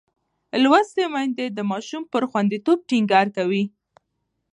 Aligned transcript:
لوستې 0.63 1.03
میندې 1.13 1.45
د 1.57 1.59
ماشوم 1.71 2.03
پر 2.13 2.23
خوندیتوب 2.29 2.77
ټینګار 2.89 3.27
کوي. 3.37 3.63